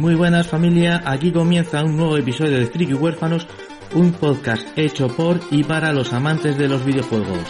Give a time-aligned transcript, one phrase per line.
[0.00, 3.46] Muy buenas familia, aquí comienza un nuevo episodio de Friki Huérfanos,
[3.94, 7.44] un podcast hecho por y para los amantes de los videojuegos.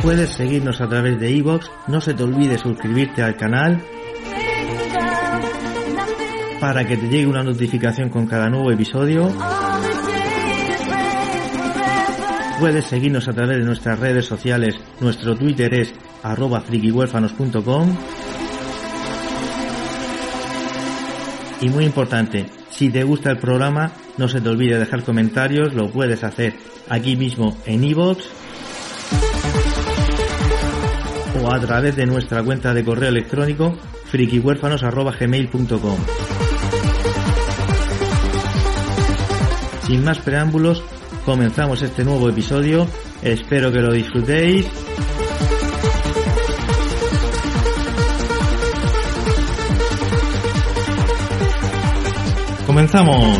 [0.00, 3.84] Puedes seguirnos a través de iVoox, no se te olvide suscribirte al canal
[6.64, 9.30] para que te llegue una notificación con cada nuevo episodio.
[12.58, 14.74] Puedes seguirnos a través de nuestras redes sociales.
[14.98, 17.94] Nuestro Twitter es arroba frikihuérfanos.com.
[21.60, 25.90] Y muy importante, si te gusta el programa, no se te olvide dejar comentarios, lo
[25.90, 26.54] puedes hacer
[26.88, 28.24] aquí mismo en iVoox
[31.42, 36.43] o a través de nuestra cuenta de correo electrónico frikihuérfanos.gmail.com
[39.86, 40.82] Sin más preámbulos,
[41.26, 42.86] comenzamos este nuevo episodio.
[43.22, 44.66] Espero que lo disfrutéis.
[52.66, 53.38] ¡Comenzamos!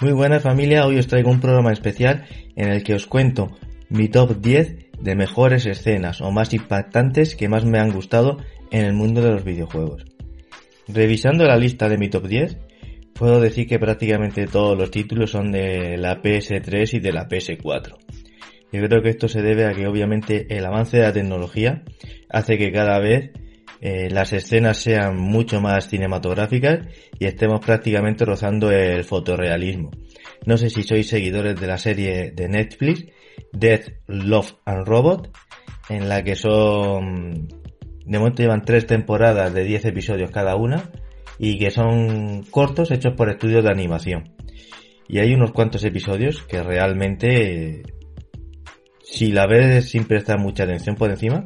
[0.00, 3.50] Muy buena familia, hoy os traigo un programa especial en el que os cuento
[3.88, 8.38] mi top 10 de mejores escenas o más impactantes que más me han gustado
[8.70, 10.04] en el mundo de los videojuegos.
[10.88, 12.58] Revisando la lista de mi top 10,
[13.14, 17.96] puedo decir que prácticamente todos los títulos son de la PS3 y de la PS4.
[18.72, 21.84] Yo creo que esto se debe a que obviamente el avance de la tecnología
[22.28, 23.32] hace que cada vez
[23.80, 26.80] eh, las escenas sean mucho más cinematográficas
[27.18, 29.90] y estemos prácticamente rozando el fotorrealismo.
[30.44, 33.06] No sé si sois seguidores de la serie de Netflix
[33.52, 35.36] Death, Love and Robot,
[35.88, 37.48] en la que son,
[38.04, 40.90] de momento llevan tres temporadas de 10 episodios cada una
[41.38, 44.34] y que son cortos hechos por estudios de animación.
[45.08, 47.82] Y hay unos cuantos episodios que realmente,
[49.02, 51.44] si la ves sin prestar mucha atención por encima,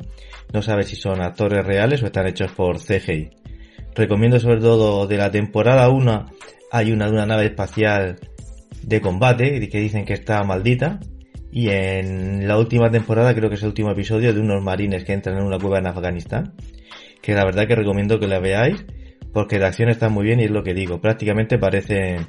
[0.53, 3.31] no sabes si son actores reales o están hechos por CGI.
[3.95, 6.27] Recomiendo sobre todo de la temporada 1
[6.73, 8.19] hay una de una nave espacial
[8.83, 10.99] de combate que dicen que está maldita
[11.53, 15.13] y en la última temporada, creo que es el último episodio de unos marines que
[15.13, 16.55] entran en una cueva en Afganistán.
[17.21, 18.87] Que la verdad que recomiendo que la veáis.
[19.35, 21.03] Porque la acción está muy bien y es lo que digo.
[21.03, 22.27] Prácticamente parecen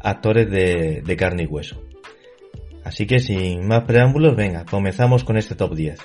[0.00, 1.82] actores de, de carne y hueso.
[2.84, 5.98] Así que sin más preámbulos, venga, comenzamos con este top 10.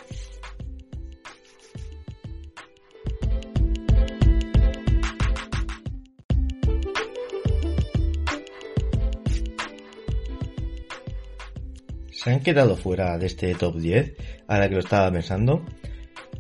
[12.22, 14.14] Se han quedado fuera de este top 10,
[14.48, 15.66] ahora que lo estaba pensando.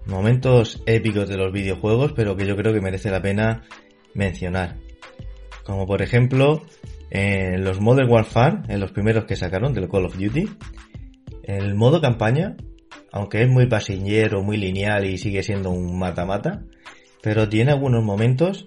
[0.06, 3.64] Momentos épicos de los videojuegos, pero que yo creo que merece la pena
[4.14, 4.75] mencionar.
[5.64, 6.62] Como por ejemplo,
[7.09, 10.50] en los Modern Warfare, en los primeros que sacaron del Call of Duty,
[11.46, 12.58] el modo campaña,
[13.12, 16.63] aunque es muy pasillero, muy lineal y sigue siendo un mata-mata,
[17.24, 18.66] pero tiene algunos momentos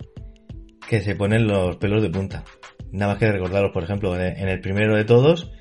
[0.88, 2.42] que se ponen los pelos de punta.
[2.90, 5.52] Nada más que recordaros, por ejemplo, en el primero de todos,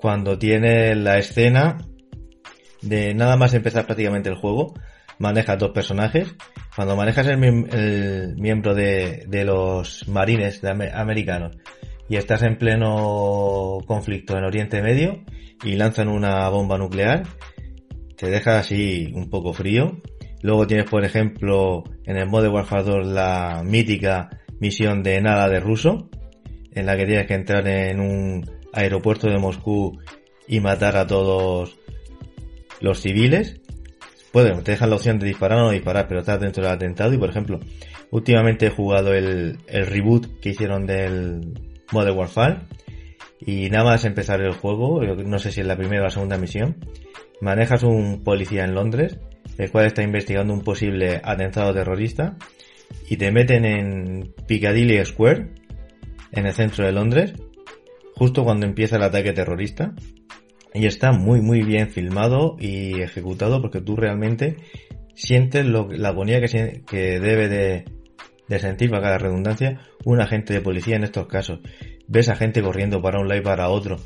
[0.00, 1.78] cuando tiene la escena
[2.82, 4.74] de nada más empezar prácticamente el juego,
[5.18, 6.34] manejas dos personajes.
[6.74, 11.56] Cuando manejas el, miembro de, los marines americanos
[12.08, 15.24] y estás en pleno conflicto en Oriente Medio
[15.64, 17.24] y lanzan una bomba nuclear,
[18.16, 20.00] te deja así un poco frío.
[20.42, 24.30] Luego tienes, por ejemplo, en el modo Warfare 2 la mítica
[24.60, 26.08] misión de nada de ruso,
[26.72, 29.98] en la que tienes que entrar en un aeropuerto de Moscú
[30.46, 31.78] y matar a todos
[32.80, 33.60] los civiles.
[34.32, 37.12] Pueden, te dejan la opción de disparar o no disparar, pero estás dentro del atentado.
[37.12, 37.60] Y por ejemplo,
[38.10, 41.54] últimamente he jugado el, reboot que hicieron del
[41.92, 42.60] Modern Warfare.
[43.40, 46.36] Y nada más empezar el juego, no sé si es la primera o la segunda
[46.36, 46.76] misión,
[47.40, 49.18] manejas un policía en Londres,
[49.58, 52.36] el cual está investigando un posible atentado terrorista,
[53.08, 55.50] y te meten en Piccadilly Square,
[56.32, 57.34] en el centro de Londres,
[58.18, 59.94] justo cuando empieza el ataque terrorista.
[60.74, 64.56] Y está muy muy bien filmado y ejecutado porque tú realmente
[65.14, 67.84] sientes lo, la agonía que, debe de,
[68.48, 71.60] de sentir, para cada redundancia, un agente de policía en estos casos.
[72.06, 73.98] Ves a gente corriendo para un lado y para otro.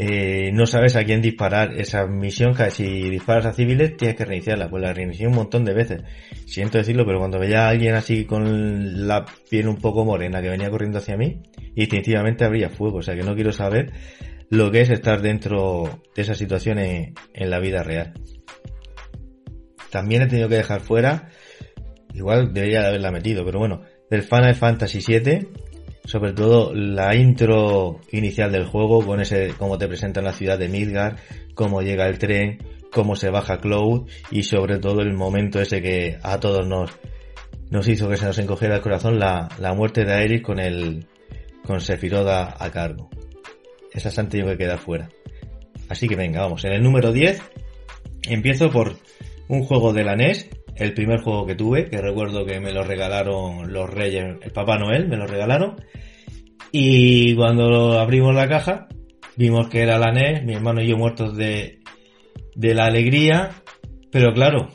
[0.00, 1.74] Eh, no sabes a quién disparar.
[1.74, 4.70] Esa misión, si disparas a civiles, tienes que reiniciarla.
[4.70, 6.02] Pues la reinicié un montón de veces.
[6.46, 10.50] Siento decirlo, pero cuando veía a alguien así con la piel un poco morena que
[10.50, 11.42] venía corriendo hacia mí,
[11.74, 12.98] instintivamente habría fuego.
[12.98, 13.92] O sea que no quiero saber
[14.50, 18.14] lo que es estar dentro de esa situación en, la vida real.
[19.90, 21.28] También he tenido que dejar fuera
[22.14, 25.48] Igual debería de haberla metido, pero bueno, del Final Fantasy VII,
[26.08, 30.70] sobre todo la intro inicial del juego, con ese, cómo te presentan la ciudad de
[30.70, 31.16] Midgar,
[31.52, 36.16] cómo llega el tren, cómo se baja Cloud, y sobre todo el momento ese que
[36.22, 36.98] a todos nos,
[37.68, 41.06] nos hizo que se nos encogiera el corazón, la, la muerte de Aerith con el,
[41.62, 43.10] con Sephiroth a, cargo.
[43.92, 45.10] Esa han tenido que quedar fuera.
[45.90, 46.64] Así que venga, vamos.
[46.64, 47.42] En el número 10,
[48.30, 48.96] empiezo por
[49.48, 52.84] un juego de la NES el primer juego que tuve, que recuerdo que me lo
[52.84, 55.76] regalaron los Reyes, el Papá Noel, me lo regalaron.
[56.70, 58.88] Y cuando abrimos la caja,
[59.36, 61.80] vimos que era la NES, mi hermano y yo muertos de,
[62.54, 63.50] de la alegría,
[64.12, 64.68] pero claro,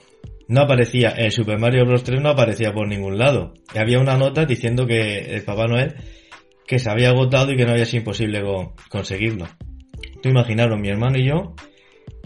[0.48, 2.04] no aparecía, el Super Mario Bros.
[2.04, 3.54] 3 no aparecía por ningún lado.
[3.74, 5.96] Y había una nota diciendo que el Papá Noel
[6.68, 8.42] que se había agotado y que no había sido imposible
[8.90, 9.48] conseguirlo.
[10.22, 11.56] Tú imaginaron, mi hermano y yo,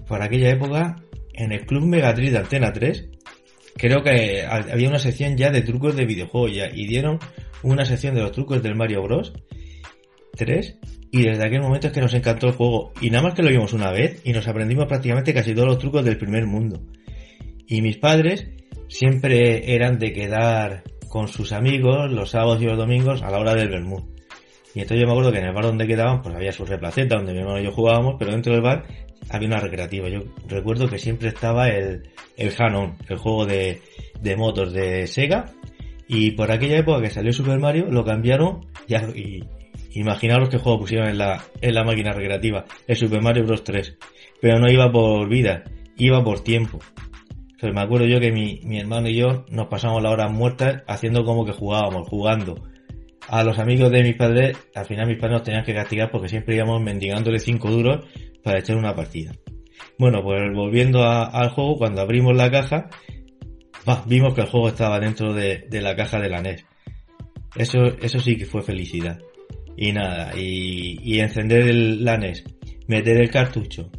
[0.08, 0.98] por aquella época,
[1.34, 3.10] en el Club Megatriz de Antena 3,
[3.78, 7.20] creo que había una sección ya de trucos de videojuegos ya, y dieron
[7.64, 9.34] una sección de los trucos del Mario Bros.
[10.36, 10.78] 3
[11.12, 13.50] y desde aquel momento es que nos encantó el juego y nada más que lo
[13.50, 16.82] vimos una vez y nos aprendimos prácticamente casi todos los trucos del primer mundo.
[17.66, 18.48] Y mis padres
[18.88, 23.56] siempre eran de quedar con sus amigos los sábados y los domingos a la hora
[23.56, 24.14] del vermú.
[24.76, 27.16] Y entonces yo me acuerdo que en el bar donde quedaban pues había su replaceta
[27.16, 28.86] donde mi hermano y yo jugábamos, pero dentro del bar
[29.30, 30.10] había una recreativa.
[30.10, 33.82] Yo recuerdo que siempre estaba el, el Hanon, el juego de,
[34.22, 35.46] de motos de Sega.
[36.08, 39.44] Y por aquella época que salió Super Mario, lo cambiaron ya, y
[39.92, 43.64] imaginaros qué juego pusieron en la, en la máquina recreativa, el Super Mario Bros.
[43.64, 43.98] 3.
[44.42, 45.64] Pero no iba por vida,
[45.98, 46.80] iba por tiempo.
[47.42, 50.84] Entonces me acuerdo yo que mi, mi hermano y yo nos pasamos la hora muertas
[50.88, 52.64] haciendo como que jugábamos, jugando.
[53.28, 56.30] A los amigos de mis padres, al final mis padres nos tenían que castigar porque
[56.30, 58.06] siempre íbamos mendigándole 5 duros
[58.48, 59.34] para echar una partida.
[60.00, 62.90] Bueno, pues volviendo al juego, cuando abrimos la caja,
[64.06, 66.66] vimos que el juego estaba dentro de, la caja de la NES.
[67.58, 69.20] Eso, eso sí que fue felicidad.
[69.76, 72.46] Y nada, y, encender el, la NES,
[72.88, 73.92] meter el cartucho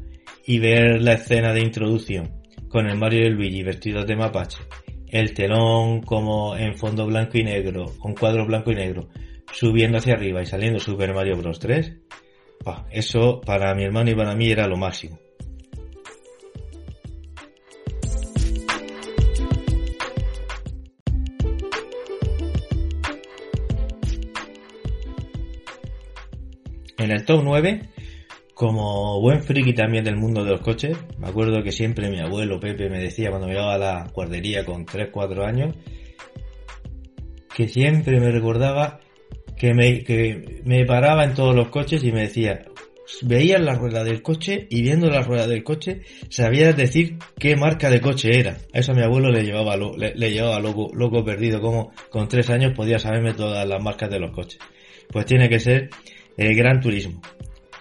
[0.47, 2.41] y ver la escena de introducción
[2.71, 4.61] con el Mario y el Luigi vestidos de mapache,
[5.09, 9.11] el telón como en fondo blanco y negro, con cuadro blanco y negro,
[9.53, 11.59] subiendo hacia arriba y saliendo Super Mario Bros.
[11.59, 11.99] 3,
[12.91, 15.19] eso para mi hermano y para mí era lo máximo.
[26.99, 27.89] En el top 9,
[28.55, 32.59] como buen friki también del mundo de los coches, me acuerdo que siempre mi abuelo
[32.59, 35.77] Pepe me decía cuando me iba a la guardería con 3-4 años,
[37.55, 38.99] que siempre me recordaba
[39.59, 42.65] que me, que me paraba en todos los coches y me decía,
[43.23, 47.91] veías la rueda del coche y viendo la rueda del coche sabías decir qué marca
[47.91, 48.59] de coche era.
[48.73, 52.73] Eso a mi abuelo le llevaba, le, llevaba loco, loco perdido, como con tres años
[52.75, 54.61] podía saberme todas las marcas de los coches.
[55.11, 55.91] Pues tiene que ser
[56.37, 57.21] el Gran Turismo.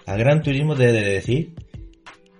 [0.06, 1.52] Al Gran Turismo te de decir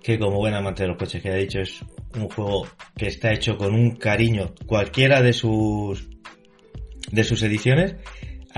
[0.01, 1.81] que como buen amante de los coches que ha dicho es
[2.15, 6.09] un juego que está hecho con un cariño cualquiera de sus
[7.11, 7.95] de sus ediciones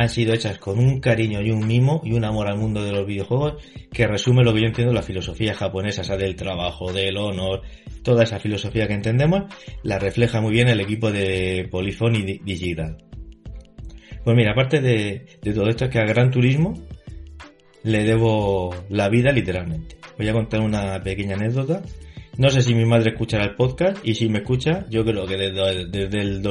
[0.01, 2.91] han sido hechas con un cariño y un mimo y un amor al mundo de
[2.91, 7.17] los videojuegos que resume lo que yo entiendo la filosofía japonesa, esa del trabajo, del
[7.17, 7.61] honor,
[8.03, 9.43] toda esa filosofía que entendemos,
[9.83, 12.97] la refleja muy bien el equipo de Polyphony Digital.
[14.23, 16.73] Pues mira, aparte de, todo esto es que al Gran Turismo
[17.83, 19.97] le debo la vida literalmente.
[20.17, 21.83] Voy a contar una pequeña anécdota.
[22.37, 25.37] No sé si mi madre escuchará el podcast y si me escucha, yo creo que
[25.37, 26.41] desde, desde el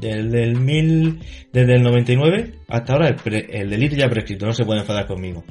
[0.00, 1.20] desde el mil,
[1.52, 5.44] desde el 99 hasta ahora el, el delito ya prescrito, no se puede enfadar conmigo.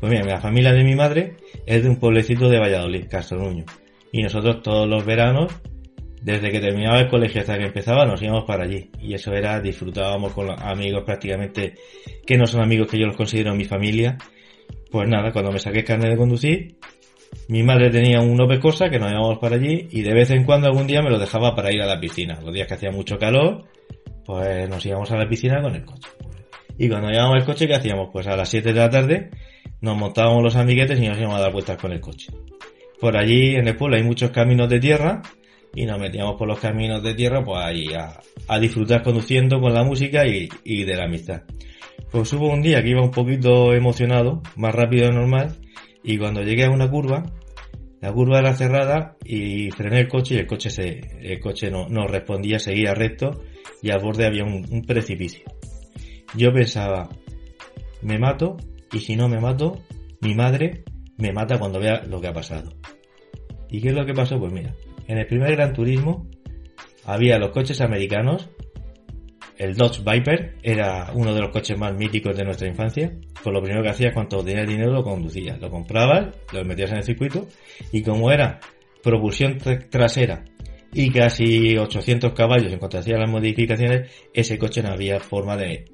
[0.00, 3.64] Pues mira, la familia de mi madre es de un pueblecito de Valladolid, Castronuño.
[4.12, 5.52] Y nosotros todos los veranos,
[6.22, 8.90] desde que terminaba el colegio hasta que empezaba, nos íbamos para allí.
[9.00, 11.74] Y eso era, disfrutábamos con los amigos prácticamente,
[12.24, 14.18] que no son amigos que yo los considero mi familia.
[14.90, 16.76] Pues nada, cuando me saqué carne de conducir,
[17.48, 20.44] mi madre tenía un Opel Corsa que nos íbamos para allí y de vez en
[20.44, 22.38] cuando algún día me lo dejaba para ir a la piscina.
[22.44, 23.64] Los días que hacía mucho calor,
[24.24, 26.08] pues nos íbamos a la piscina con el coche.
[26.78, 28.10] Y cuando llevábamos el coche, ¿qué hacíamos?
[28.12, 29.30] Pues a las 7 de la tarde
[29.80, 32.32] nos montábamos los amiguetes y nos íbamos a dar vueltas con el coche.
[33.00, 35.22] Por allí en el pueblo hay muchos caminos de tierra
[35.74, 39.84] y nos metíamos por los caminos de tierra pues ahí a, disfrutar conduciendo con la
[39.84, 41.42] música y, y, de la amistad.
[42.10, 45.56] Pues hubo un día que iba un poquito emocionado, más rápido de normal,
[46.02, 47.24] y cuando llegué a una curva,
[48.00, 52.06] la curva era cerrada y frené el coche y el coche se, el coche no,
[52.06, 53.42] respondía, seguía recto
[53.82, 55.44] y al borde había un, precipicio.
[56.36, 57.08] Yo pensaba,
[58.02, 58.56] me mato
[58.92, 59.82] y si no me mato,
[60.20, 60.84] mi madre
[61.16, 62.72] me mata cuando vea lo que ha pasado.
[63.68, 64.38] ¿Y qué es lo que pasó?
[64.38, 64.74] Pues mira,
[65.08, 66.28] en el primer Gran Turismo
[67.04, 68.48] había los coches americanos
[69.58, 73.12] el Dodge Viper era uno de los coches más míticos de nuestra infancia.
[73.42, 75.60] Pues lo primero que hacías cuando tenías dinero lo conducías.
[75.60, 77.46] Lo comprabas, lo metías en el circuito
[77.90, 78.60] y como era
[79.02, 79.58] propulsión
[79.90, 80.44] trasera
[80.92, 85.86] y casi 800 caballos en cuanto hacía las modificaciones, ese coche no había forma de,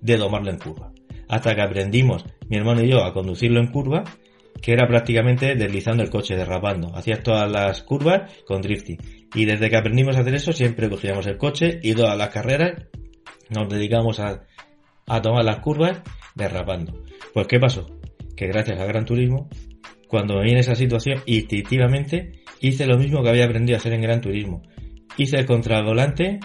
[0.00, 0.92] de domarlo en curva.
[1.28, 4.04] Hasta que aprendimos, mi hermano y yo, a conducirlo en curva,
[4.62, 6.94] que era prácticamente deslizando el coche, derrapando.
[6.96, 8.98] Hacías todas las curvas con drifting.
[9.34, 12.86] Y desde que aprendimos a hacer eso, siempre cogíamos el coche y todas las carreras
[13.50, 14.44] nos dedicamos a,
[15.22, 16.02] tomar las curvas
[16.34, 17.02] derrapando.
[17.32, 17.86] Pues ¿qué pasó?
[18.36, 19.48] Que gracias al Gran Turismo,
[20.06, 24.02] cuando me viene esa situación, instintivamente hice lo mismo que había aprendido a hacer en
[24.02, 24.62] Gran Turismo.
[25.16, 26.40] Hice el contravolante,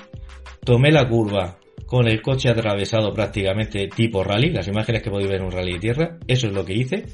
[0.64, 5.42] tomé la curva con el coche atravesado prácticamente tipo rally, las imágenes que podéis ver
[5.42, 7.06] en un rally de tierra, eso es lo que hice.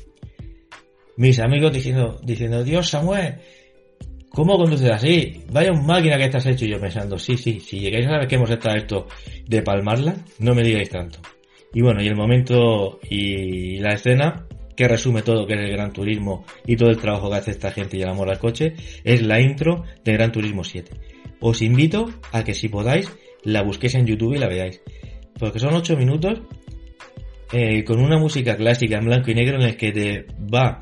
[1.18, 3.40] Mis amigos diciendo, diciendo, Dios Samuel,
[4.32, 5.44] ¿Cómo conduces así?
[5.52, 6.66] Vaya un máquina que estás hecho.
[6.66, 9.08] Y yo pensando, sí, sí, si llegáis a ver que hemos estado esto
[9.48, 11.20] de palmarla, no me digáis tanto.
[11.74, 14.46] Y bueno, y el momento y la escena
[14.76, 17.72] que resume todo que es el Gran Turismo y todo el trabajo que hace esta
[17.72, 20.92] gente y el amor al coche, es la intro de Gran Turismo 7.
[21.42, 23.12] Os invito a que si podáis
[23.44, 24.82] la busquéis en YouTube y la veáis.
[25.38, 26.42] Porque son 8 minutos
[27.52, 30.80] eh, con una música clásica en blanco y negro en el que te va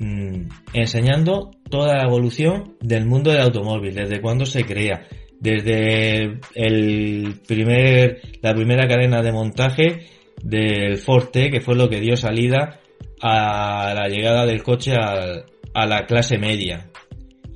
[0.00, 5.06] Mm, enseñando toda la evolución del mundo del automóvil, desde cuando se crea,
[5.38, 10.06] desde el primer, la primera cadena de montaje
[10.42, 12.80] del Forte, que fue lo que dio salida
[13.20, 16.88] a la llegada del coche a, a la clase media,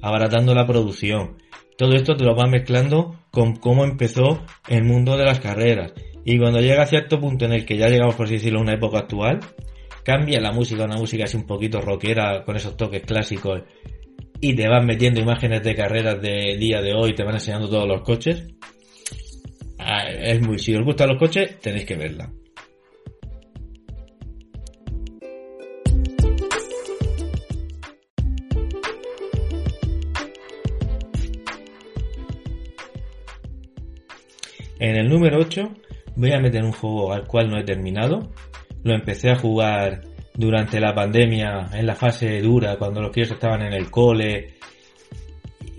[0.03, 1.39] abaratando la producción.
[1.79, 5.95] Todo esto te lo va mezclando con cómo empezó el mundo de las carreras.
[6.27, 8.63] Y cuando llega a cierto punto en el que ya llegamos, por así decirlo, a
[8.65, 9.41] una época actual,
[10.05, 13.63] cambia la música, una música así un poquito rockera, con esos toques clásicos,
[14.41, 17.89] y te van metiendo imágenes de carreras de día de hoy, te van enseñando todos
[17.89, 18.47] los coches.
[19.79, 22.31] Ah, es muy, si os gustan los coches, tenéis que verla.
[34.79, 35.73] En el número 8
[36.17, 38.31] voy a meter un juego al cual no he terminado,
[38.85, 40.03] lo empecé a jugar
[40.35, 44.55] durante la pandemia, en la fase dura, cuando los críos estaban en el cole,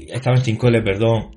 [0.08, 1.32] estaban sin cole, perdón.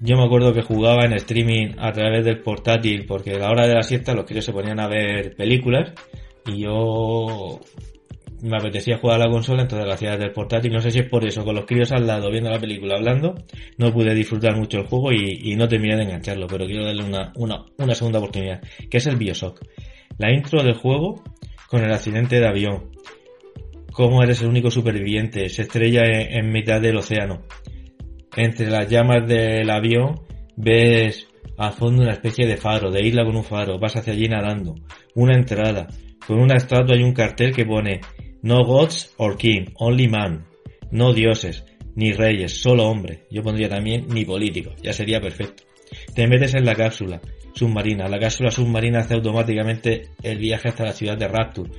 [0.00, 3.66] Yo me acuerdo que jugaba en streaming a través del portátil, porque a la hora
[3.66, 5.92] de la siesta los críos se ponían a ver películas
[6.46, 7.60] y yo
[8.40, 10.72] me apetecía jugar a la consola, entonces lo hacía desde el portátil.
[10.72, 13.34] No sé si es por eso, con los críos al lado viendo la película hablando,
[13.76, 17.32] no pude disfrutar mucho el juego y, no terminé de engancharlo, pero quiero darle una,
[17.34, 19.60] una, una segunda oportunidad, que es el Bioshock.
[20.18, 21.22] La intro del juego
[21.68, 22.90] con el accidente de avión.
[23.92, 25.48] Cómo eres el único superviviente.
[25.48, 27.44] Se estrella en, mitad del océano.
[28.36, 30.20] Entre las llamas del avión
[30.56, 33.78] ves al fondo una especie de faro, de isla con un faro.
[33.78, 34.74] Vas hacia allí nadando.
[35.14, 35.86] Una entrada.
[36.26, 38.00] Con una estatua y un cartel que pone
[38.42, 40.46] No gods or king, only man.
[40.90, 43.24] No dioses, ni reyes, solo hombre.
[43.30, 44.72] Yo pondría también ni político.
[44.82, 45.62] Ya sería perfecto.
[46.14, 47.20] Te metes en la cápsula
[47.58, 48.08] submarina.
[48.08, 51.70] La cápsula submarina hace automáticamente el viaje hasta la ciudad de Rapture,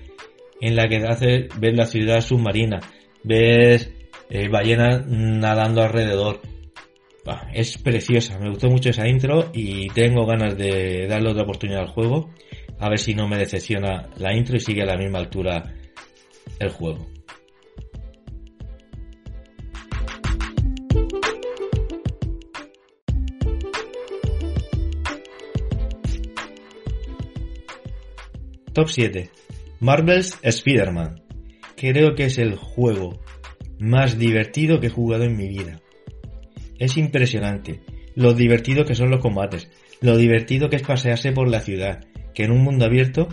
[0.61, 2.79] en la que hace ver la ciudad submarina,
[3.23, 3.91] ves
[4.29, 6.41] eh, ballenas nadando alrededor.
[7.53, 11.87] es preciosa, me gustó mucho esa intro y tengo ganas de darle otra oportunidad al
[11.87, 12.29] juego,
[12.79, 15.73] a ver si no me decepciona la intro y sigue a la misma altura
[16.59, 17.18] el juego.
[28.79, 29.29] Top 7.
[29.81, 31.21] Marvel's Spider-Man.
[31.75, 33.19] Creo que es el juego
[33.77, 35.81] más divertido que he jugado en mi vida.
[36.77, 37.81] Es impresionante
[38.15, 39.69] lo divertido que son los combates,
[39.99, 43.27] lo divertido que es pasearse por la ciudad, que en un mundo abierto,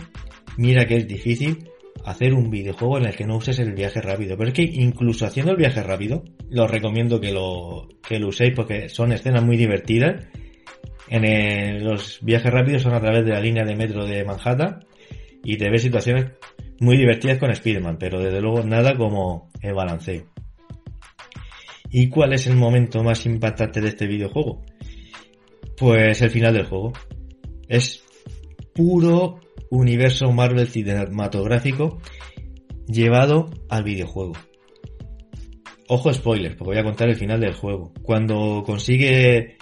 [0.57, 1.69] mira que es difícil
[2.03, 4.35] hacer un videojuego en el que no uses el viaje rápido.
[4.35, 8.51] Pero es que incluso haciendo el viaje rápido, lo recomiendo que lo, que lo uséis
[8.53, 10.25] porque son escenas muy divertidas
[11.07, 14.79] En los viajes rápidos son a través de la línea de metro de Manhattan
[15.43, 16.31] y te ves situaciones
[16.79, 20.25] muy divertidas con Spider-Man, pero desde luego nada como el balanceo.
[21.89, 24.63] ¿Y cuál es el momento más impactante de este videojuego?
[25.77, 26.93] Pues el final del juego.
[27.67, 28.03] Es
[28.73, 29.39] puro
[29.69, 31.99] universo Marvel cinematográfico
[32.87, 34.33] llevado al videojuego.
[35.89, 37.93] Ojo spoiler, porque voy a contar el final del juego.
[38.01, 39.57] Cuando consigue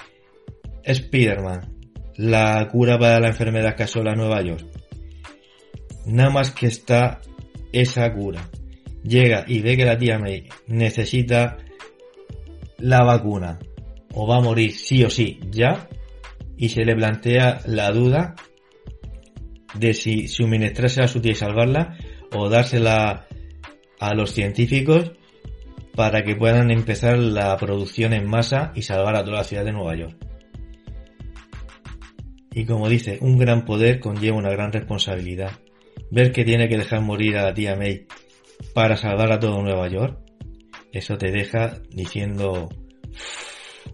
[0.83, 1.73] Spider-Man
[2.17, 4.65] la cura para la enfermedad que asola Nueva York,
[6.05, 7.21] nada más que está
[7.71, 8.49] esa cura,
[9.03, 11.57] llega y ve que la tía May necesita
[12.77, 13.59] la vacuna
[14.13, 15.87] o va a morir sí o sí ya
[16.57, 18.35] y se le plantea la duda
[19.73, 21.97] de si suministrársela a su tía y salvarla
[22.31, 23.27] o dársela
[23.99, 25.11] a los científicos
[25.95, 29.71] para que puedan empezar la producción en masa y salvar a toda la ciudad de
[29.71, 30.17] Nueva York.
[32.51, 35.51] Y como dice, un gran poder conlleva una gran responsabilidad.
[36.11, 38.07] Ver que tiene que dejar morir a la tía May
[38.73, 40.19] para salvar a todo Nueva York,
[40.91, 42.69] eso te deja diciendo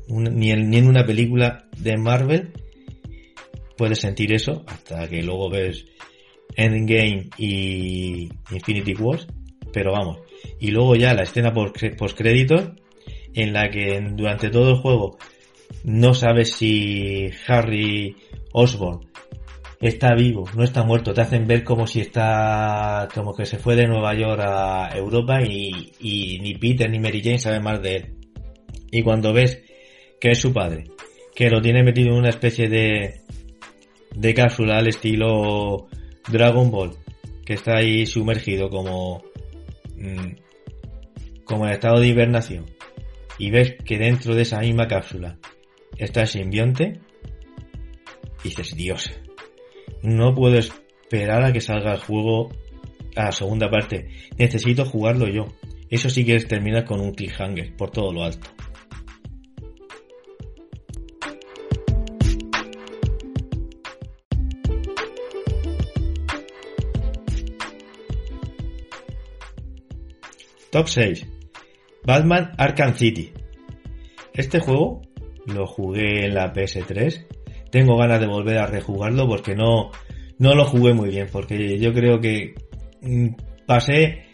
[0.08, 2.54] ni, en, ni en una película de Marvel
[3.78, 5.86] puedes sentir eso hasta que luego ves
[6.56, 9.26] Endgame y Infinity Wars,
[9.74, 10.20] pero vamos.
[10.60, 12.72] Y luego ya la escena post créditos
[13.34, 15.18] en la que durante todo el juego
[15.84, 18.16] no sabes si Harry
[18.54, 19.08] Osborn
[19.82, 23.76] está vivo, no está muerto, te hacen ver como si está, como que se fue
[23.76, 28.16] de Nueva York a Europa y, ni Peter ni Mary Jane saben más de él.
[28.92, 29.64] Y cuando ves
[30.20, 30.86] que es su padre,
[31.36, 33.22] que lo tiene metido en una especie de,
[34.16, 35.88] de cápsula al estilo
[36.32, 36.92] Dragon Ball,
[37.44, 39.24] que está ahí sumergido como,
[39.98, 42.66] mm, como en estado de hibernación,
[43.40, 45.40] y ves que dentro de esa misma cápsula
[45.98, 47.00] está el simbionte,
[48.44, 49.10] dices, Dios,
[50.04, 52.50] no puedo esperar a que salga el juego
[53.16, 54.10] a la segunda parte.
[54.38, 55.48] Necesito jugarlo yo.
[55.90, 58.48] Eso sí que es terminar con un cliffhanger por todo lo alto.
[70.72, 71.28] Top 6.
[72.06, 73.34] Batman Arkham City.
[74.34, 75.02] Este juego
[75.46, 77.41] lo jugué en la PS3.
[77.72, 79.92] Tengo ganas de volver a rejugarlo porque no,
[80.38, 81.28] no lo jugué muy bien.
[81.32, 82.56] Porque yo creo que
[83.02, 83.28] mm,
[83.66, 84.26] pasé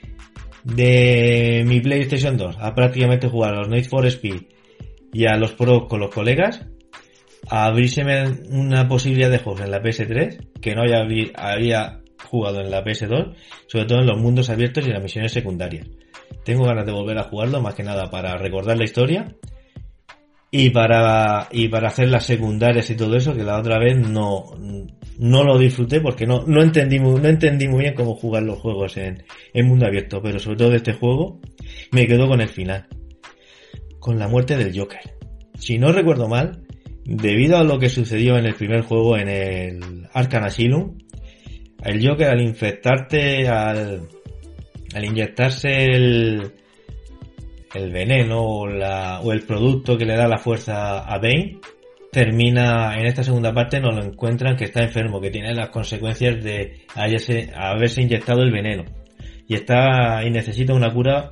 [0.63, 4.41] de mi PlayStation 2 a prácticamente jugar a los Need for Speed
[5.13, 6.65] y a los Pro con los colegas
[7.49, 8.03] a abrirse
[8.49, 13.35] una posibilidad de juegos en la PS3 que no había, había jugado en la PS2,
[13.67, 15.87] sobre todo en los mundos abiertos y las misiones secundarias.
[16.43, 19.35] Tengo ganas de volver a jugarlo, más que nada para recordar la historia
[20.49, 24.45] y para, y para hacer las secundarias y todo eso, que la otra vez no,
[25.19, 28.59] no lo disfruté porque no, no entendí muy, no entendí muy bien cómo jugar los
[28.59, 31.39] juegos en, en mundo abierto, pero sobre todo de este juego
[31.91, 32.87] me quedo con el final.
[33.99, 35.01] Con la muerte del Joker.
[35.59, 36.65] Si no recuerdo mal,
[37.03, 40.97] debido a lo que sucedió en el primer juego en el Arkham Asylum,
[41.83, 44.07] el Joker al infectarte al,
[44.93, 46.53] al inyectarse el,
[47.73, 51.59] el veneno o, la, o el producto que le da la fuerza a Bane,
[52.11, 56.43] termina en esta segunda parte nos lo encuentran que está enfermo, que tiene las consecuencias
[56.43, 58.85] de haberse inyectado el veneno
[59.47, 61.31] y está y necesita una cura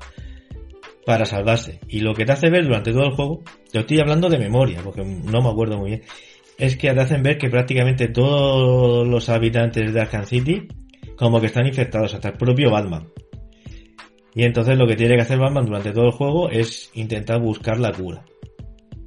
[1.06, 1.80] para salvarse.
[1.88, 4.82] Y lo que te hace ver durante todo el juego, te estoy hablando de memoria,
[4.84, 6.02] porque no me acuerdo muy bien,
[6.58, 10.68] es que te hacen ver que prácticamente todos los habitantes de Arkham City
[11.16, 13.08] como que están infectados, hasta el propio Batman.
[14.36, 17.80] Y entonces lo que tiene que hacer Batman durante todo el juego es intentar buscar
[17.80, 18.26] la cura.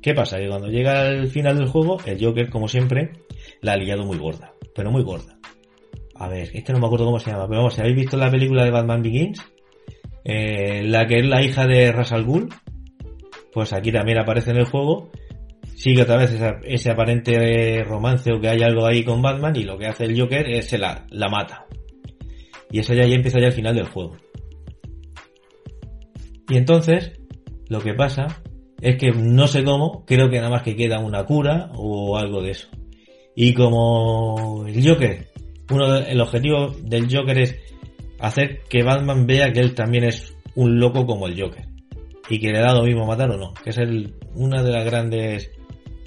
[0.00, 0.38] ¿Qué pasa?
[0.38, 3.12] Que cuando llega al final del juego, el Joker, como siempre,
[3.60, 4.54] la ha liado muy gorda.
[4.74, 5.38] Pero muy gorda.
[6.14, 7.46] A ver, es que no me acuerdo cómo se llama.
[7.46, 9.44] Pero vamos, si habéis visto la película de Batman Begins,
[10.24, 12.48] eh, la que es la hija de Ras al Ghul,
[13.52, 15.10] pues aquí también aparece en el juego.
[15.74, 19.78] Sigue otra vez ese aparente romance o que hay algo ahí con Batman y lo
[19.78, 21.66] que hace el Joker es se la, mata.
[22.70, 24.16] Y eso ya, ya empieza ya al final del juego.
[26.48, 27.12] Y entonces,
[27.68, 28.42] lo que pasa
[28.80, 32.42] es que no sé cómo, creo que nada más que queda una cura o algo
[32.42, 32.68] de eso.
[33.34, 35.28] Y como el Joker,
[35.70, 37.56] uno el objetivo del Joker es
[38.18, 41.66] hacer que Batman vea que él también es un loco como el Joker.
[42.30, 43.54] Y que le da lo mismo matar o no.
[43.54, 45.50] Que es el, una de las grandes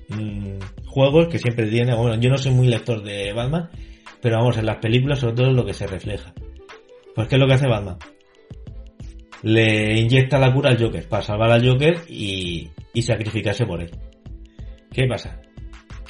[0.09, 1.95] mm, juegos que siempre tiene.
[1.95, 3.69] Bueno, yo no soy muy lector de Batman,
[4.21, 6.33] pero vamos, en las películas sobre todo es lo que se refleja.
[7.15, 7.97] Pues ¿qué es lo que hace Batman?
[9.43, 13.91] Le inyecta la cura al Joker para salvar al Joker y, y sacrificarse por él.
[14.91, 15.41] ¿Qué pasa?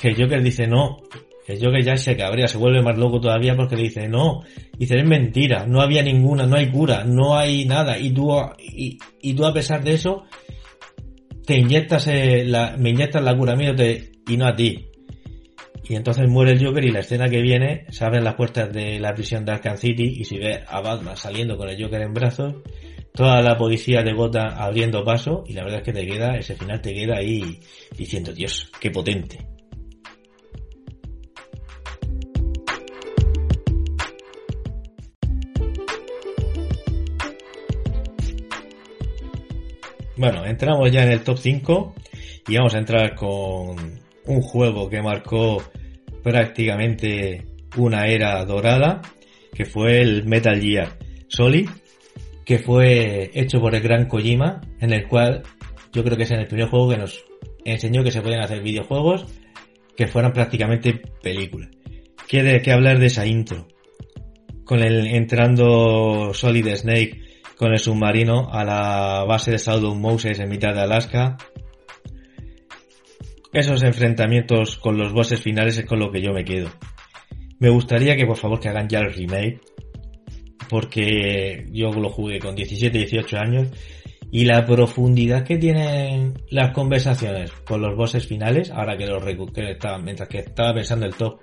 [0.02, 0.98] que el Joker dice no,
[1.48, 4.42] el Joker ya se cabrea, se vuelve más loco todavía porque le dice no,
[4.78, 8.98] dice es mentira, no había ninguna, no hay cura, no hay nada, y tú, y,
[9.22, 10.26] y tú a pesar de eso,
[11.46, 13.76] te inyectas eh, la, me inyectas la cura mía
[14.28, 14.88] y no a ti.
[15.88, 19.00] Y entonces muere el Joker y la escena que viene se abren las puertas de
[19.00, 22.14] la prisión de Arkham City y se ve a Batman saliendo con el Joker en
[22.14, 22.56] brazos,
[23.14, 26.56] toda la policía de Gotham abriendo paso y la verdad es que te queda, ese
[26.56, 27.60] final te queda ahí
[27.98, 29.52] diciendo, Dios, qué potente.
[40.18, 41.96] Bueno, entramos ya en el top 5
[42.48, 43.76] y vamos a entrar con
[44.26, 45.64] un juego que marcó
[46.22, 49.02] prácticamente una era dorada,
[49.52, 50.90] que fue el Metal Gear
[51.28, 51.68] Solid,
[52.46, 55.44] que fue hecho por el gran Kojima, en el cual
[55.94, 57.24] yo creo que es el primer juego que nos
[57.66, 59.26] enseñó que se pueden hacer videojuegos
[59.96, 61.70] que fueran prácticamente películas.
[62.28, 63.68] Quiere que hablar de esa intro,
[64.64, 70.50] con el entrando Solid Snake con el submarino a la base de Southern Moses en
[70.50, 71.38] mitad de Alaska.
[73.54, 76.72] Esos enfrentamientos con los bosses finales es con lo que yo me quedo.
[77.60, 79.62] Me gustaría que por favor que hagan ya el remake,
[80.72, 83.68] porque yo lo jugué con 17, 18 años
[84.32, 89.22] y la profundidad que tienen las conversaciones con los bosses finales, ahora que los
[89.54, 91.42] que estaba, mientras que estaba pensando el top,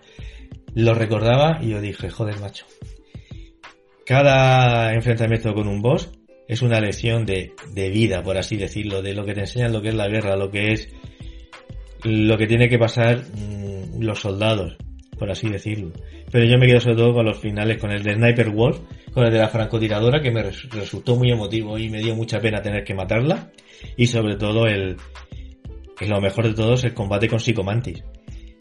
[0.75, 2.65] lo recordaba y yo dije, joder macho,
[4.07, 6.11] cada enfrentamiento con un boss
[6.49, 9.83] es una lección de, de, vida, por así decirlo, de lo que te enseñan lo
[9.83, 10.89] que es la guerra, lo que es
[12.03, 14.79] lo que tiene que pasar mmm, los soldados,
[15.19, 15.93] por así decirlo.
[16.31, 18.81] Pero yo me quedo sobre todo con los finales, con el de Sniper Wolf,
[19.13, 22.63] con el de la francotiradora, que me resultó muy emotivo y me dio mucha pena
[22.63, 23.51] tener que matarla.
[23.97, 24.97] Y sobre todo el,
[26.07, 28.03] lo mejor de todo es el combate con Psicomantis.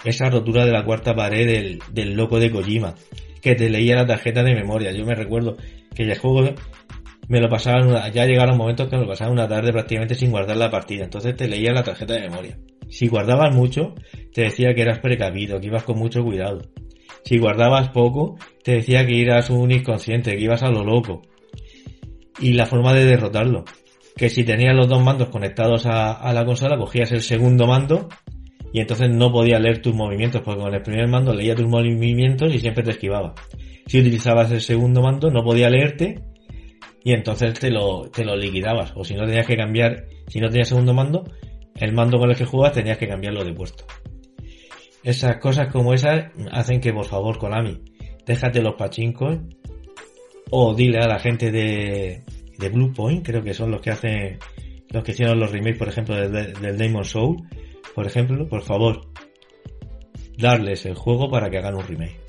[0.04, 2.96] Esa rotura de la cuarta pared del, del loco de Kojima
[3.42, 4.92] que te leía la tarjeta de memoria.
[4.92, 5.58] Yo me recuerdo
[5.96, 6.54] que el juego
[7.28, 10.58] me lo pasaba, ya llegaron momentos que me lo pasaba una tarde prácticamente sin guardar
[10.58, 11.04] la partida.
[11.04, 12.58] Entonces te leía la tarjeta de memoria.
[12.90, 13.96] Si guardabas mucho,
[14.34, 16.62] te decía que eras precavido, que ibas con mucho cuidado.
[17.24, 21.24] Si guardabas poco, te decía que eras un inconsciente, que ibas a lo loco.
[22.40, 23.66] Y la forma de derrotarlo.
[24.16, 28.08] Que si tenías los dos mandos conectados a, la consola, cogías el segundo mando
[28.74, 32.54] y entonces no podía leer tus movimientos, porque con el primer mando leía tus movimientos
[32.54, 33.34] y siempre te esquivaba.
[33.88, 36.24] Si utilizabas el segundo mando no podía leerte
[37.04, 38.94] y entonces te lo, te lo liquidabas.
[38.96, 41.26] O si no tenías que cambiar, si no tenías segundo mando,
[41.80, 43.86] el mando con el que jugabas tenías que cambiarlo de puesto.
[45.04, 47.82] Esas cosas como esas hacen que por favor Konami,
[48.26, 49.38] déjate los pachincos
[50.50, 52.24] o dile a la gente de,
[52.58, 54.40] de Blue Point, creo que son los que hacen,
[54.90, 57.48] los que hicieron los remakes por ejemplo del Demon Soul,
[57.96, 59.08] por ejemplo, por favor,
[60.38, 62.20] darles el juego para que hagan un remake.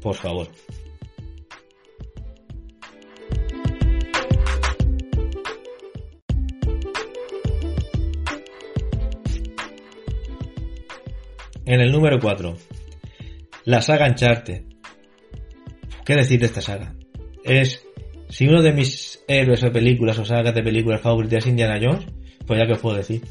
[0.00, 0.48] Por favor.
[11.66, 12.56] En el número 4,
[13.64, 14.62] la saga Uncharted.
[16.04, 16.94] ¿Qué decir de esta saga?
[17.42, 17.84] Es,
[18.28, 22.06] si uno de mis héroes o películas o sagas de películas favoritas es Indiana Jones,
[22.46, 23.22] pues ya que os puedo decir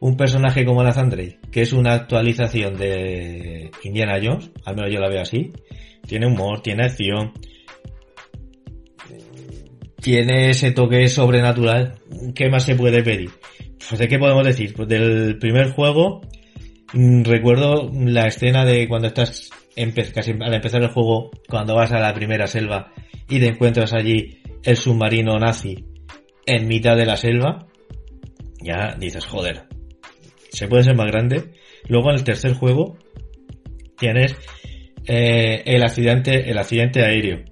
[0.00, 4.98] un personaje como Nathan Drake, que es una actualización de Indiana Jones, al menos yo
[4.98, 5.52] la veo así,
[6.06, 7.32] tiene humor, tiene acción,
[10.00, 11.96] tiene ese toque sobrenatural,
[12.34, 13.30] ¿qué más se puede pedir?
[13.88, 14.72] Pues de qué podemos decir?
[14.74, 16.22] Pues del primer juego,
[16.92, 22.46] recuerdo la escena de cuando estás al empezar el juego, cuando vas a la primera
[22.46, 22.92] selva
[23.28, 25.84] y te encuentras allí el submarino nazi
[26.46, 27.66] en mitad de la selva,
[28.60, 29.68] ya dices, joder,
[30.50, 31.52] se puede ser más grande.
[31.88, 32.98] Luego en el tercer juego
[33.96, 34.36] tienes
[35.06, 37.44] eh, el accidente, el accidente aéreo.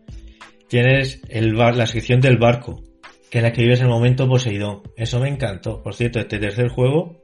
[0.68, 2.82] Tienes el bar, la sección del barco,
[3.30, 4.82] que en la que vives el momento Poseidón.
[4.96, 5.82] Eso me encantó.
[5.82, 7.17] Por cierto, este tercer juego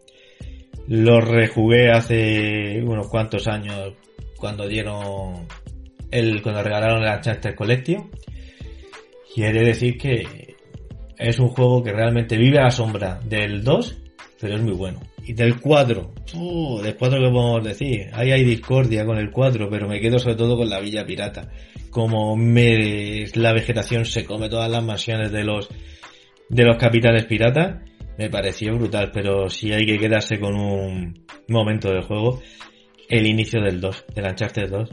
[0.88, 3.94] lo rejugué hace unos cuantos años
[4.36, 5.46] cuando dieron
[6.10, 8.10] el, cuando regalaron el Uncharted Collection.
[9.34, 10.56] Quiere decir que
[11.18, 13.96] es un juego que realmente vive a la sombra del 2,
[14.40, 15.00] pero es muy bueno.
[15.26, 19.68] Y del 4, uh, del 4 que podemos decir, ahí hay discordia con el 4,
[19.70, 21.48] pero me quedo sobre todo con la Villa Pirata.
[21.90, 25.68] Como me, la vegetación se come todas las mansiones de los,
[26.48, 27.78] de los capitales piratas,
[28.18, 32.40] me pareció brutal, pero si hay que quedarse con un momento del juego,
[33.08, 34.90] el inicio del 2, del Uncharted 2.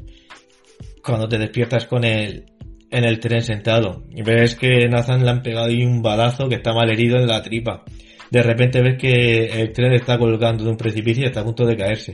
[1.04, 2.46] Cuando te despiertas con el,
[2.90, 6.56] en el tren sentado y ves que Nathan le han pegado ahí un balazo que
[6.56, 7.84] está mal herido en la tripa
[8.32, 11.66] de repente ves que el tren está colgando de un precipicio y está a punto
[11.66, 12.14] de caerse.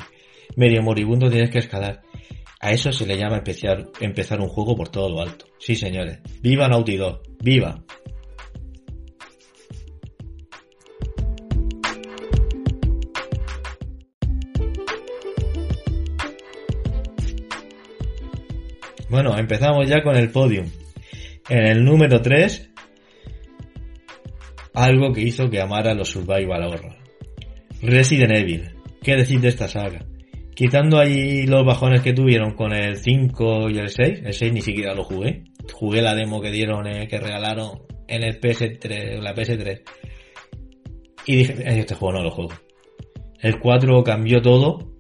[0.56, 2.02] medio moribundo tienes que escalar.
[2.60, 5.46] A eso se le llama especial, empezar un juego por todo lo alto.
[5.60, 6.20] Sí, señores.
[6.42, 7.22] ¡Viva Naughty Dog!
[7.40, 7.84] ¡Viva!
[19.10, 20.68] Bueno, empezamos ya con el podium.
[21.50, 22.72] En el número 3,
[24.74, 26.96] algo que hizo que amara los Survival Horror.
[27.82, 28.72] Resident Evil.
[29.02, 30.06] ¿Qué decir de esta saga?
[30.54, 34.62] Quitando ahí los bajones que tuvieron con el 5 y el 6, el 6 ni
[34.62, 35.44] siquiera lo jugué.
[35.72, 39.82] Jugué la demo que dieron, eh, que regalaron en el PS3, la PS3.
[41.28, 42.54] Y dije, este juego no lo juego.
[43.40, 44.96] El 4 cambió todo,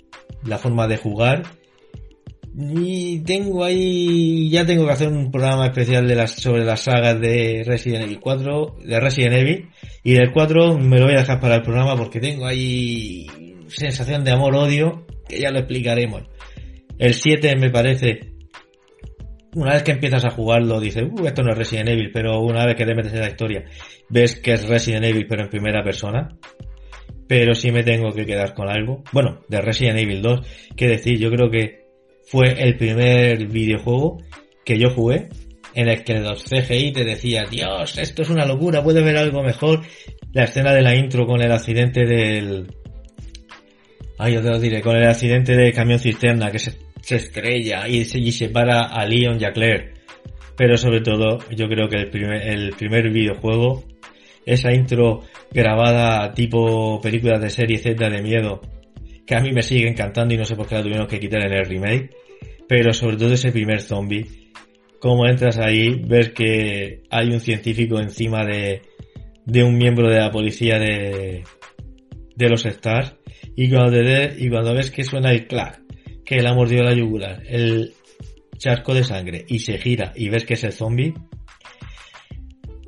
[0.45, 1.43] la forma de jugar,
[2.59, 7.21] y tengo ahí, ya tengo que hacer un programa especial de las, sobre las sagas
[7.21, 9.69] de Resident Evil 4, de Resident Evil,
[10.03, 13.27] y del 4 me lo voy a dejar para el programa porque tengo ahí
[13.67, 16.23] sensación de amor-odio, que ya lo explicaremos.
[16.97, 18.33] El 7 me parece,
[19.53, 22.65] una vez que empiezas a jugarlo, dices, uh, esto no es Resident Evil, pero una
[22.65, 23.65] vez que te metes en la historia,
[24.09, 26.35] ves que es Resident Evil, pero en primera persona.
[27.27, 29.03] Pero si me tengo que quedar con algo.
[29.11, 31.86] Bueno, de Resident Evil 2, que decir, yo creo que
[32.27, 34.21] fue el primer videojuego
[34.65, 35.29] que yo jugué
[35.73, 39.43] en el que los CGI te decía, Dios, esto es una locura, puede ver algo
[39.43, 39.81] mejor.
[40.33, 42.67] La escena de la intro con el accidente del...
[44.17, 46.75] Ay, yo te lo diré, con el accidente de camión cisterna que se,
[47.09, 49.93] estrella y se, y a Leon y a Claire.
[50.55, 53.83] Pero sobre todo, yo creo que el primer, el primer videojuego,
[54.45, 58.61] esa intro grabada tipo películas de serie Z de miedo,
[59.27, 61.45] que a mí me sigue encantando y no sé por qué la tuvieron que quitar
[61.45, 62.15] en el remake,
[62.67, 64.25] pero sobre todo ese primer zombie,
[64.99, 68.81] como entras ahí, ves que hay un científico encima de,
[69.45, 71.43] de un miembro de la policía de,
[72.35, 73.15] de los Stars,
[73.55, 75.81] y cuando, y cuando ves que suena el clac,
[76.23, 77.93] que le ha mordido la yugular, el
[78.57, 81.13] charco de sangre, y se gira y ves que es el zombie,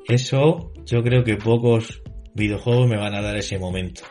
[0.07, 2.01] eso yo creo que pocos
[2.33, 4.03] videojuegos me van a dar ese momento.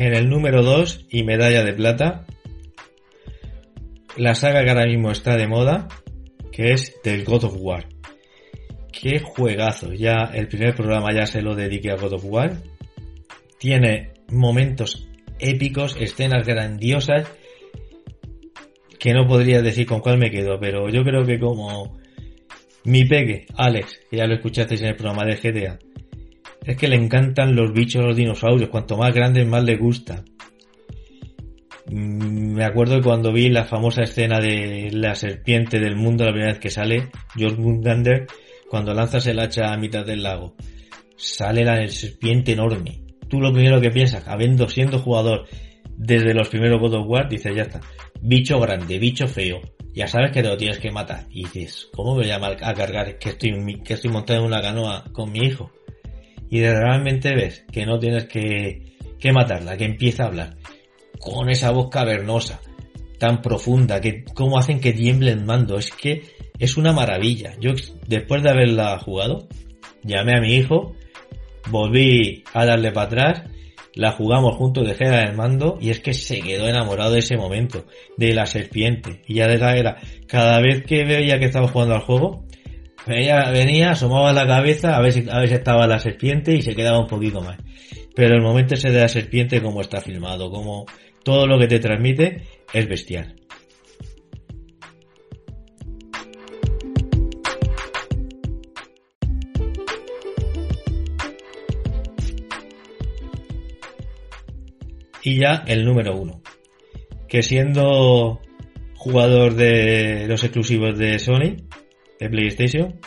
[0.00, 2.24] En el número 2 y medalla de plata,
[4.16, 5.88] la saga que ahora mismo está de moda,
[6.50, 7.86] que es del God of War.
[8.90, 12.62] Qué juegazo, ya el primer programa ya se lo dediqué a God of War.
[13.58, 15.06] Tiene momentos
[15.38, 17.30] épicos, escenas grandiosas,
[18.98, 21.98] que no podría decir con cuál me quedo, pero yo creo que como
[22.84, 25.78] mi peque, Alex, que ya lo escuchasteis en el programa de GTA,
[26.64, 28.70] es que le encantan los bichos, los dinosaurios.
[28.70, 30.24] Cuanto más grandes, más le gusta.
[31.86, 36.52] Mm, me acuerdo cuando vi la famosa escena de la serpiente del mundo la primera
[36.52, 38.26] vez que sale, George Mundander,
[38.68, 40.54] cuando lanzas el hacha a mitad del lago.
[41.16, 43.02] Sale la serpiente enorme.
[43.28, 45.46] Tú lo primero que piensas, habiendo siendo jugador
[45.96, 47.80] desde los primeros God of War, dices, ya está.
[48.22, 49.60] Bicho grande, bicho feo.
[49.92, 51.26] Ya sabes que te lo tienes que matar.
[51.30, 55.04] Y dices, ¿cómo me voy a cargar que estoy, que estoy montado en una canoa
[55.12, 55.72] con mi hijo?
[56.50, 60.56] Y realmente ves que no tienes que, que matarla, que empieza a hablar
[61.20, 62.60] con esa voz cavernosa,
[63.18, 66.22] tan profunda, que cómo hacen que tiemble el mando, es que
[66.58, 67.54] es una maravilla.
[67.60, 67.72] Yo
[68.08, 69.46] después de haberla jugado,
[70.02, 70.96] llamé a mi hijo,
[71.70, 73.42] volví a darle para atrás,
[73.94, 77.84] la jugamos juntos, dejé el mando y es que se quedó enamorado de ese momento,
[78.16, 79.22] de la serpiente.
[79.26, 82.44] Y ya de era, cada vez que veía que estaba jugando al juego,
[83.06, 86.62] ella venía, asomaba la cabeza a ver, si, a ver si estaba la serpiente y
[86.62, 87.58] se quedaba un poquito más.
[88.14, 90.86] Pero el momento ese de la serpiente, como está filmado, como
[91.24, 93.36] todo lo que te transmite, es bestial.
[105.22, 106.42] Y ya el número uno.
[107.28, 108.40] Que siendo
[108.96, 111.56] jugador de los exclusivos de Sony,
[112.20, 113.00] de PlayStation,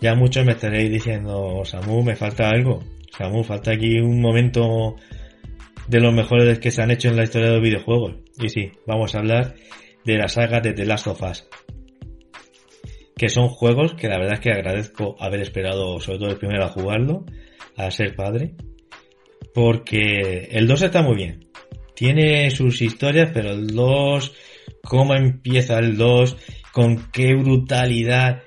[0.00, 2.84] ya muchos me estaréis diciendo, Samu, me falta algo.
[3.16, 4.96] Samu, falta aquí un momento
[5.88, 8.16] de los mejores que se han hecho en la historia de los videojuegos.
[8.38, 9.54] Y sí, vamos a hablar
[10.04, 11.48] de la saga de The Last of Us.
[13.16, 16.64] Que son juegos que la verdad es que agradezco haber esperado, sobre todo el primero
[16.64, 17.24] a jugarlo,
[17.76, 18.54] a ser padre.
[19.54, 21.46] Porque el 2 está muy bien.
[21.94, 24.34] Tiene sus historias, pero el 2,
[24.82, 26.36] cómo empieza el 2,
[26.76, 28.42] con qué brutalidad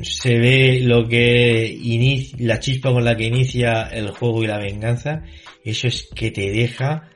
[0.00, 4.56] se ve lo que inicia, la chispa con la que inicia el juego y la
[4.56, 5.24] venganza,
[5.62, 7.10] eso es que te deja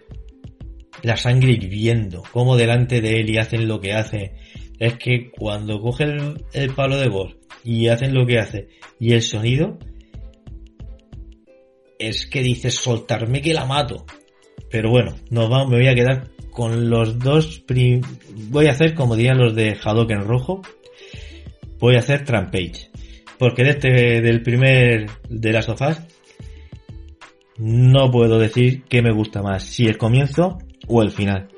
[1.02, 4.32] la sangre hirviendo, como delante de él y hacen lo que hacen,
[4.78, 6.04] es que cuando coge
[6.52, 8.68] el, palo de voz y hacen lo que hace
[9.00, 9.78] y el sonido,
[11.98, 14.04] es que dices soltarme que la mato.
[14.70, 17.62] Pero bueno, nos vamos, me voy a quedar con los dos
[18.48, 20.62] voy a hacer como dirían los de Hadoken rojo
[21.78, 22.88] voy a hacer Trampage
[23.38, 23.90] porque de este
[24.22, 26.06] del primer de las sofás
[27.58, 31.48] no puedo decir que me gusta más si el comienzo o el final.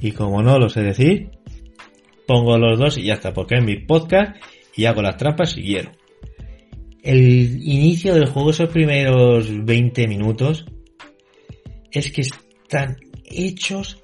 [0.00, 1.30] Y como no lo sé decir
[2.26, 4.36] pongo los dos y ya está porque es mi podcast
[4.74, 5.92] y hago las trampas si quiero.
[7.02, 10.66] El inicio del juego esos primeros 20 minutos
[11.92, 12.22] es que
[12.66, 14.02] están hechos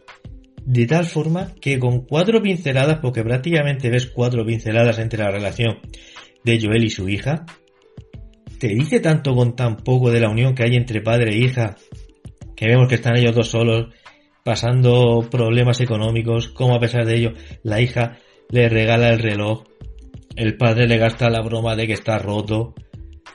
[0.64, 5.80] de tal forma que con cuatro pinceladas, porque prácticamente ves cuatro pinceladas entre la relación
[6.44, 7.44] de Joel y su hija,
[8.60, 11.76] te dice tanto con tan poco de la unión que hay entre padre e hija,
[12.54, 13.88] que vemos que están ellos dos solos,
[14.44, 17.32] pasando problemas económicos, como a pesar de ello
[17.64, 19.64] la hija le regala el reloj,
[20.36, 22.74] el padre le gasta la broma de que está roto,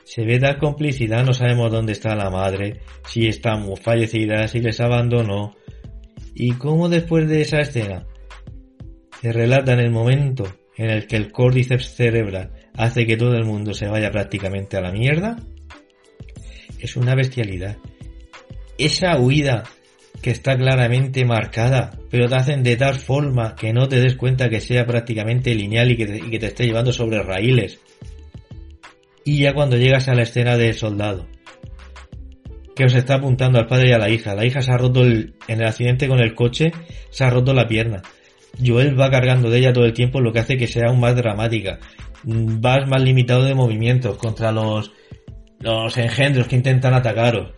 [0.04, 4.60] se ve tal complicidad, no sabemos dónde está la madre, si está muy fallecida, si
[4.60, 5.56] les abandonó,
[6.34, 8.06] y cómo después de esa escena
[9.20, 10.44] se relata en el momento
[10.76, 14.80] en el que el córdiceps cerebral hace que todo el mundo se vaya prácticamente a
[14.80, 15.36] la mierda,
[16.78, 17.76] es una bestialidad.
[18.78, 19.64] Esa huida
[20.22, 24.48] que está claramente marcada, pero te hacen de tal forma que no te des cuenta
[24.48, 27.80] que sea prácticamente lineal y que te, y que te esté llevando sobre raíles.
[29.24, 31.26] Y ya cuando llegas a la escena del soldado,
[32.78, 34.36] que os está apuntando al padre y a la hija.
[34.36, 36.70] La hija se ha roto el, en el accidente con el coche,
[37.10, 38.02] se ha roto la pierna.
[38.64, 41.16] Joel va cargando de ella todo el tiempo, lo que hace que sea aún más
[41.16, 41.80] dramática.
[42.22, 44.92] Mm, vas más limitado de movimientos contra los,
[45.58, 47.52] los engendros que intentan atacaros.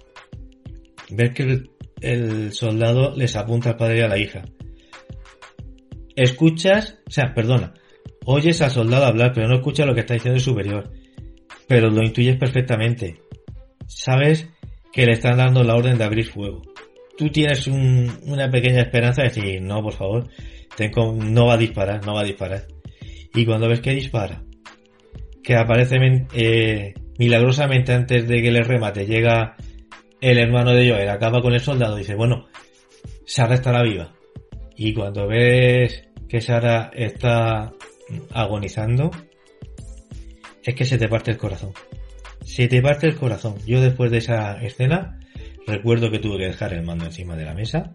[1.10, 1.70] Ves que el,
[2.00, 4.42] el soldado les apunta al padre y a la hija.
[6.16, 7.74] Escuchas, o sea, perdona,
[8.24, 10.90] oyes al soldado hablar, pero no escuchas lo que está diciendo el superior.
[11.70, 13.20] Pero lo intuyes perfectamente.
[13.86, 14.48] Sabes
[14.92, 16.62] que le están dando la orden de abrir fuego.
[17.16, 20.28] Tú tienes una pequeña esperanza de decir, no, por favor,
[21.14, 22.66] no va a disparar, no va a disparar.
[23.36, 24.42] Y cuando ves que dispara,
[25.44, 29.54] que aparece eh, milagrosamente antes de que le remate, llega
[30.20, 32.48] el hermano de Joel, acaba con el soldado dice, bueno,
[33.26, 34.12] Sara estará viva.
[34.74, 37.72] Y cuando ves que Sara está
[38.32, 39.12] agonizando,
[40.64, 41.72] es que se te parte el corazón
[42.44, 43.54] se te parte el corazón.
[43.66, 45.20] Yo después de esa escena
[45.66, 47.94] recuerdo que tuve que dejar el mando encima de la mesa,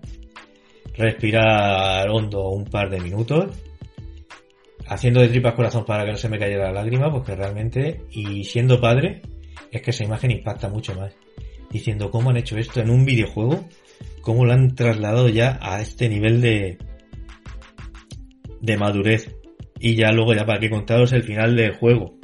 [0.95, 3.51] respirar hondo un par de minutos,
[4.87, 8.43] haciendo de tripas corazón para que no se me cayera la lágrima, porque realmente, y
[8.43, 9.21] siendo padre,
[9.71, 11.13] es que esa imagen impacta mucho más.
[11.69, 13.67] Diciendo cómo han hecho esto en un videojuego,
[14.21, 16.77] cómo lo han trasladado ya a este nivel de,
[18.61, 19.35] de madurez.
[19.79, 22.15] Y ya luego, ya para que contaros el final del juego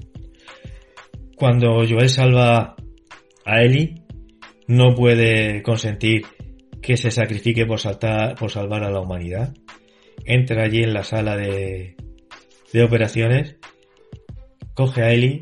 [1.42, 2.76] cuando Joel salva
[3.46, 4.04] a Ellie,
[4.68, 6.22] no puede consentir
[6.84, 9.52] que se sacrifique por, salvar a la humanidad.
[10.24, 11.96] Entra allí en la sala de,
[12.72, 13.58] de operaciones,
[14.76, 15.42] coge a Ellie,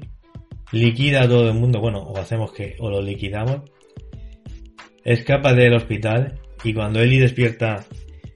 [0.72, 3.70] liquida a todo el mundo, bueno, o hacemos que, o lo liquidamos,
[5.04, 7.86] escapa del hospital y cuando Ellie despierta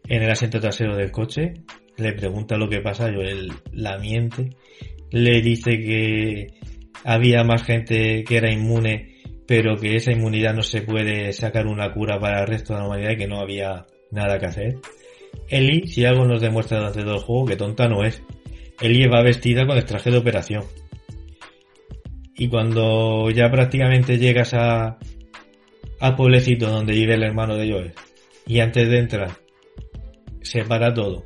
[0.10, 1.54] en el asiento trasero del coche,
[1.96, 4.50] le pregunta lo que pasa, Joel la miente,
[5.12, 6.63] le dice que
[7.04, 11.94] había más gente que era inmune, pero que esa inmunidad no se puede sacar una
[11.94, 14.76] cura para el resto de la humanidad y que no había nada que hacer.
[15.50, 18.22] Ellie, si algo nos demuestra durante todo el juego, que tonta no es.
[18.82, 20.64] Ellie va vestida con el traje de operación.
[22.36, 24.98] Y cuando ya prácticamente llegas a,
[26.00, 27.94] al pueblecito donde vive el hermano de Joel,
[28.48, 29.32] y antes de entrar,
[30.42, 31.24] se para todo.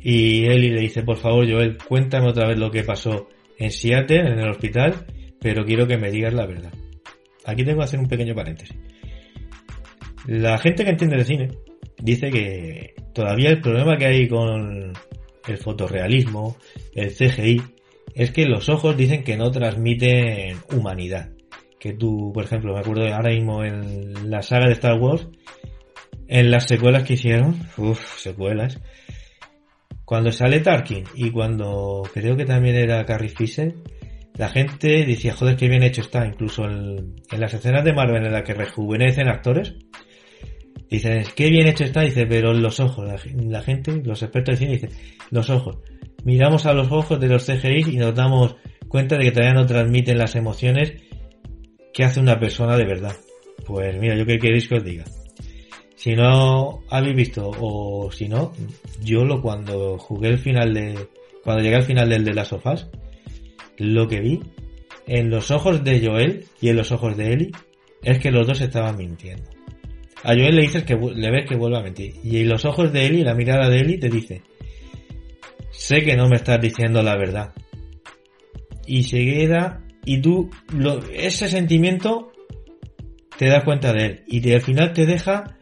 [0.00, 3.28] Y Ellie le dice, por favor Joel, cuéntame otra vez lo que pasó
[3.58, 5.06] en Seattle, en el hospital,
[5.40, 6.72] pero quiero que me digas la verdad.
[7.44, 8.76] Aquí tengo que hacer un pequeño paréntesis.
[10.26, 11.48] La gente que entiende de cine
[12.02, 14.92] dice que todavía el problema que hay con
[15.46, 16.56] el fotorrealismo,
[16.94, 17.62] el CGI,
[18.14, 21.30] es que los ojos dicen que no transmiten humanidad.
[21.78, 25.28] Que tú, por ejemplo, me acuerdo ahora mismo en la saga de Star Wars,
[26.26, 28.80] en las secuelas que hicieron, uff, secuelas,
[30.08, 33.74] cuando sale Tarkin y cuando creo que también era Carrie Fisher,
[34.38, 36.26] la gente decía, joder, qué bien hecho está.
[36.26, 39.74] Incluso en, las escenas de Marvel en las que rejuvenecen actores,
[40.88, 43.06] dicen, qué bien hecho está, dice, pero los ojos,
[43.36, 44.90] la, gente, los expertos de cine dicen,
[45.30, 45.76] los ojos.
[46.24, 48.56] Miramos a los ojos de los CGI y nos damos
[48.88, 50.94] cuenta de que todavía no transmiten las emociones
[51.92, 53.16] que hace una persona de verdad.
[53.66, 55.04] Pues mira, yo qué queréis que os diga.
[55.98, 58.52] Si no habéis visto, o si no,
[59.02, 60.96] yo lo cuando jugué el final de,
[61.42, 62.88] cuando llegué al final del de las sofás,
[63.78, 64.40] lo que vi
[65.08, 67.50] en los ojos de Joel y en los ojos de Ellie
[68.04, 69.50] es que los dos estaban mintiendo.
[70.22, 72.14] A Joel le dices que le ves que vuelve a mentir.
[72.22, 74.42] Y en los ojos de Ellie, la mirada de Ellie te dice,
[75.72, 77.54] sé que no me estás diciendo la verdad.
[78.86, 80.48] Y se queda, y tú,
[81.12, 82.30] ese sentimiento,
[83.36, 84.24] te das cuenta de él.
[84.28, 85.57] Y al final te deja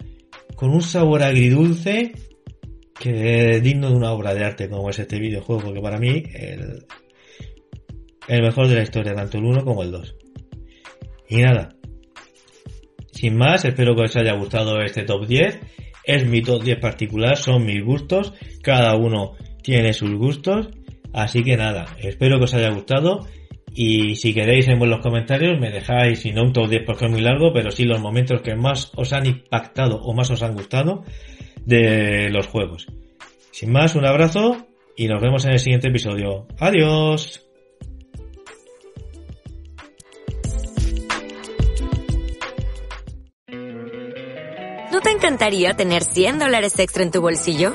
[0.57, 2.12] con un sabor agridulce
[2.98, 6.24] que es digno de una obra de arte como es este videojuego, porque para mí
[6.34, 6.86] el,
[8.26, 10.16] el mejor de la historia, tanto el 1 como el 2.
[11.28, 11.76] Y nada,
[13.12, 15.59] sin más, espero que os haya gustado este top 10.
[16.04, 18.32] Es mi top 10 particular, son mis gustos,
[18.62, 19.32] cada uno
[19.62, 20.68] tiene sus gustos,
[21.12, 23.26] así que nada, espero que os haya gustado
[23.78, 27.10] y si queréis en los comentarios me dejáis, si no un top 10 porque es
[27.10, 30.54] muy largo, pero sí los momentos que más os han impactado o más os han
[30.54, 31.04] gustado
[31.66, 32.86] de los juegos.
[33.52, 34.66] Sin más, un abrazo
[34.96, 36.46] y nos vemos en el siguiente episodio.
[36.58, 37.46] Adiós.
[44.90, 47.74] ¿No te encantaría tener 100 dólares extra en tu bolsillo?